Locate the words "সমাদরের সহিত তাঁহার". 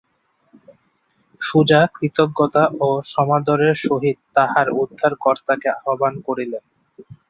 3.07-4.67